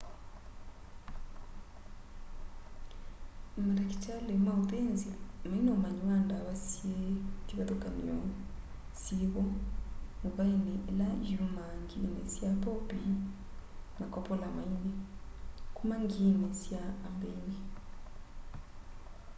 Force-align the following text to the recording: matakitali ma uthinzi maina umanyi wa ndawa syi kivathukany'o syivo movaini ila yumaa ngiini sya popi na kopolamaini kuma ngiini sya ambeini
matakitali 3.65 4.33
ma 4.45 4.51
uthinzi 4.61 5.09
maina 5.49 5.69
umanyi 5.77 6.01
wa 6.09 6.17
ndawa 6.25 6.53
syi 6.67 6.93
kivathukany'o 7.47 8.19
syivo 9.01 9.43
movaini 10.21 10.73
ila 10.91 11.07
yumaa 11.29 11.73
ngiini 11.81 12.23
sya 12.33 12.49
popi 12.63 12.99
na 13.99 14.05
kopolamaini 14.13 14.91
kuma 15.75 15.95
ngiini 16.03 16.49
sya 16.61 16.81
ambeini 17.07 17.57